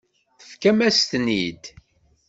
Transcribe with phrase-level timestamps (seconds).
[0.39, 1.63] Tefkamt-as-ten-id.